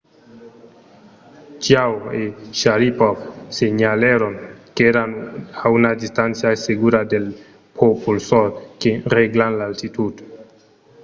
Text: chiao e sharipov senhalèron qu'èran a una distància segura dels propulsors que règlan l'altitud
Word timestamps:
chiao 1.63 1.97
e 2.21 2.23
sharipov 2.59 3.17
senhalèron 3.57 4.35
qu'èran 4.75 5.11
a 5.63 5.65
una 5.77 5.91
distància 6.03 6.49
segura 6.67 7.01
dels 7.11 7.33
propulsors 7.77 8.55
que 8.81 8.91
règlan 9.17 9.53
l'altitud 9.59 10.13